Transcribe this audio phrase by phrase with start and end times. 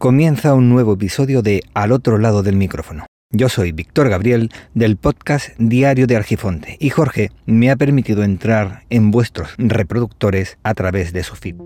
[0.00, 3.04] Comienza un nuevo episodio de Al otro lado del micrófono.
[3.32, 8.84] Yo soy Víctor Gabriel del podcast Diario de Argifonte y Jorge me ha permitido entrar
[8.88, 11.56] en vuestros reproductores a través de su feed.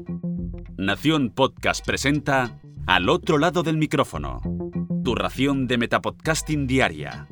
[0.76, 2.58] Nación Podcast presenta
[2.88, 4.40] Al otro lado del micrófono,
[5.04, 7.28] tu ración de Metapodcasting Diaria.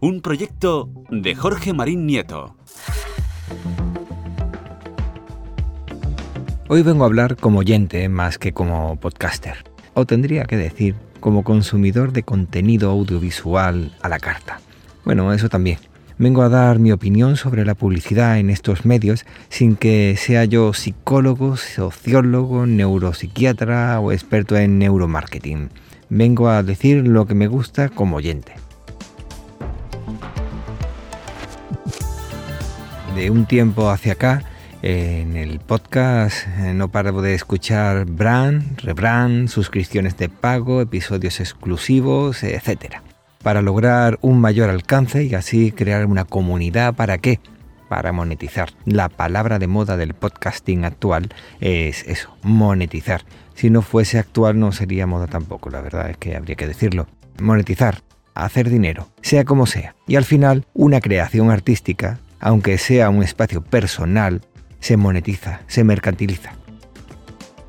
[0.00, 2.56] Un proyecto de Jorge Marín Nieto.
[6.72, 9.64] Hoy vengo a hablar como oyente más que como podcaster,
[9.94, 14.60] o tendría que decir como consumidor de contenido audiovisual a la carta.
[15.04, 15.78] Bueno, eso también.
[16.18, 20.74] Vengo a dar mi opinión sobre la publicidad en estos medios sin que sea yo
[20.74, 25.70] psicólogo, sociólogo, neuropsiquiatra o experto en neuromarketing.
[26.10, 28.52] Vengo a decir lo que me gusta como oyente.
[33.16, 34.42] De un tiempo hacia acá
[34.82, 42.42] en el podcast eh, no paro de escuchar brand, rebrand, suscripciones de pago, episodios exclusivos,
[42.42, 42.96] etc.
[43.42, 47.40] Para lograr un mayor alcance y así crear una comunidad, ¿para qué?
[47.88, 48.70] Para monetizar.
[48.86, 51.28] La palabra de moda del podcasting actual
[51.60, 53.22] es eso, monetizar.
[53.54, 57.06] Si no fuese actual no sería moda tampoco, la verdad es que habría que decirlo.
[57.40, 58.02] Monetizar,
[58.34, 59.94] hacer dinero, sea como sea.
[60.06, 64.40] Y al final, una creación artística, aunque sea un espacio personal,
[64.80, 66.52] se monetiza, se mercantiliza.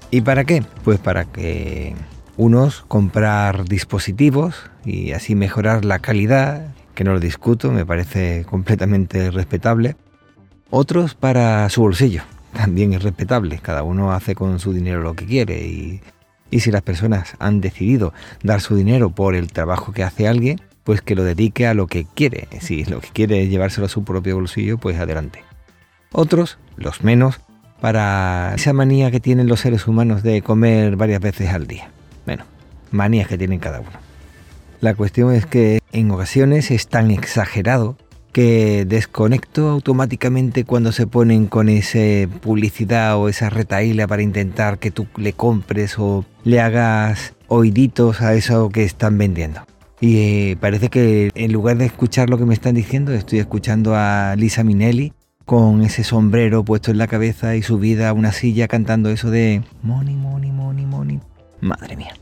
[0.09, 0.63] ¿Y para qué?
[0.83, 1.95] Pues para que
[2.37, 9.31] unos comprar dispositivos y así mejorar la calidad, que no lo discuto, me parece completamente
[9.31, 9.95] respetable.
[10.69, 12.23] Otros para su bolsillo,
[12.53, 16.01] también es respetable, cada uno hace con su dinero lo que quiere y,
[16.49, 20.59] y si las personas han decidido dar su dinero por el trabajo que hace alguien,
[20.83, 22.47] pues que lo dedique a lo que quiere.
[22.59, 25.43] Si lo que quiere es llevárselo a su propio bolsillo, pues adelante.
[26.13, 27.39] Otros, los menos,
[27.79, 31.89] para esa manía que tienen los seres humanos de comer varias veces al día.
[32.25, 32.43] Bueno,
[32.91, 33.89] manías que tienen cada uno.
[34.81, 37.97] La cuestión es que en ocasiones es tan exagerado
[38.33, 44.91] que desconecto automáticamente cuando se ponen con esa publicidad o esa retaíla para intentar que
[44.91, 49.61] tú le compres o le hagas oíditos a eso que están vendiendo.
[49.99, 53.95] Y eh, parece que en lugar de escuchar lo que me están diciendo, estoy escuchando
[53.95, 55.13] a Lisa Minelli
[55.51, 59.61] con ese sombrero puesto en la cabeza y subida a una silla cantando eso de
[59.83, 61.19] money, money, money, money.
[61.59, 62.13] Madre mía.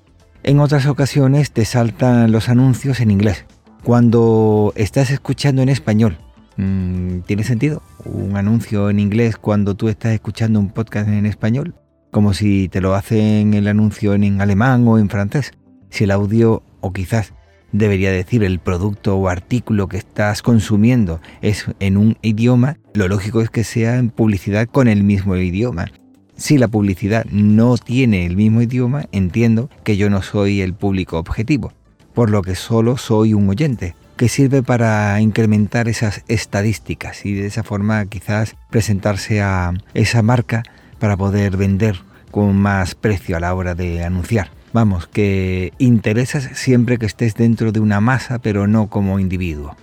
[0.42, 3.46] En otras ocasiones te saltan los anuncios en inglés.
[3.84, 6.18] Cuando estás escuchando en español,
[6.58, 7.84] mm, ¿tiene sentido?
[8.04, 11.76] Un anuncio en inglés cuando tú estás escuchando un podcast en español,
[12.10, 15.52] como si te lo hacen el anuncio en alemán o en francés.
[15.92, 17.36] Si el audio, o quizás
[17.72, 23.42] debería decir el producto o artículo que estás consumiendo es en un idioma, lo lógico
[23.42, 25.88] es que sea en publicidad con el mismo idioma.
[26.36, 31.18] Si la publicidad no tiene el mismo idioma, entiendo que yo no soy el público
[31.18, 31.74] objetivo,
[32.14, 37.48] por lo que solo soy un oyente, que sirve para incrementar esas estadísticas y de
[37.48, 40.64] esa forma quizás presentarse a esa marca
[41.00, 44.52] para poder vender con más precio a la hora de anunciar.
[44.72, 49.76] Vamos, que interesas siempre que estés dentro de una masa, pero no como individuo.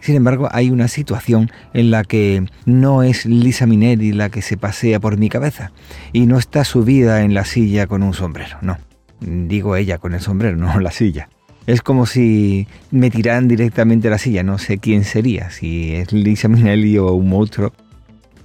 [0.00, 4.56] Sin embargo, hay una situación en la que no es Lisa Minelli la que se
[4.56, 5.72] pasea por mi cabeza
[6.12, 8.78] y no está subida en la silla con un sombrero, no.
[9.20, 11.28] Digo ella con el sombrero, no la silla.
[11.66, 16.12] Es como si me tiraran directamente a la silla, no sé quién sería, si es
[16.12, 17.72] Lisa Minelli o un monstruo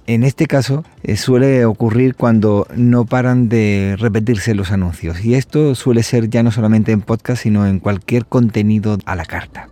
[0.06, 5.74] en este caso eh, suele ocurrir cuando no paran de repetirse los anuncios y esto
[5.74, 9.68] suele ser ya no solamente en podcast sino en cualquier contenido a la carta.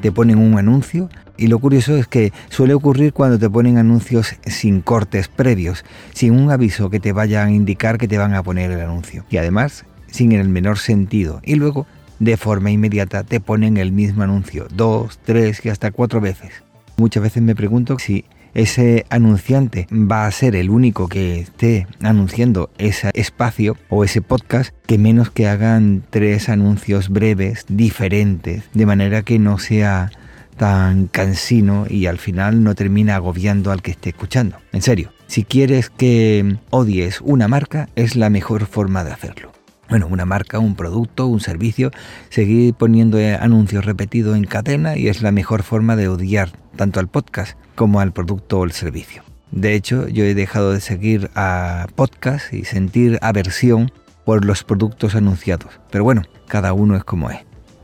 [0.00, 4.36] Te ponen un anuncio y lo curioso es que suele ocurrir cuando te ponen anuncios
[4.46, 8.42] sin cortes previos, sin un aviso que te vaya a indicar que te van a
[8.42, 11.86] poner el anuncio y además sin el menor sentido y luego
[12.20, 16.62] de forma inmediata te ponen el mismo anuncio dos, tres y hasta cuatro veces.
[16.96, 22.70] Muchas veces me pregunto si ese anunciante va a ser el único que esté anunciando
[22.78, 29.22] ese espacio o ese podcast, que menos que hagan tres anuncios breves, diferentes, de manera
[29.22, 30.10] que no sea
[30.56, 34.56] tan cansino y al final no termina agobiando al que esté escuchando.
[34.72, 39.63] En serio, si quieres que odies una marca, es la mejor forma de hacerlo.
[39.94, 41.92] Bueno, una marca, un producto, un servicio,
[42.28, 47.06] seguir poniendo anuncios repetidos en cadena y es la mejor forma de odiar tanto al
[47.06, 49.22] podcast como al producto o el servicio.
[49.52, 53.92] De hecho, yo he dejado de seguir a podcast y sentir aversión
[54.24, 55.78] por los productos anunciados.
[55.92, 57.38] Pero bueno, cada uno es como es.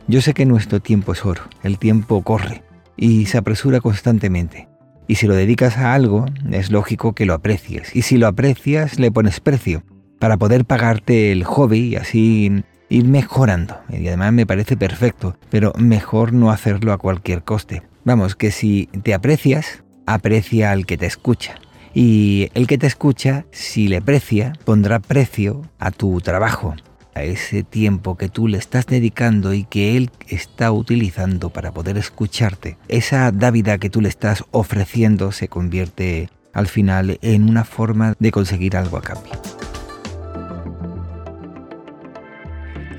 [0.08, 2.64] Yo sé que nuestro tiempo es oro, el tiempo corre
[2.96, 4.66] y se apresura constantemente.
[5.06, 7.94] Y si lo dedicas a algo, es lógico que lo aprecies.
[7.94, 9.84] Y si lo aprecias, le pones precio.
[10.20, 13.80] Para poder pagarte el hobby y así ir mejorando.
[13.88, 17.82] Y además me parece perfecto, pero mejor no hacerlo a cualquier coste.
[18.04, 21.54] Vamos, que si te aprecias, aprecia al que te escucha.
[21.94, 26.76] Y el que te escucha, si le aprecia, pondrá precio a tu trabajo,
[27.14, 31.96] a ese tiempo que tú le estás dedicando y que él está utilizando para poder
[31.98, 32.76] escucharte.
[32.88, 38.30] Esa dávida que tú le estás ofreciendo se convierte al final en una forma de
[38.30, 39.32] conseguir algo a cambio.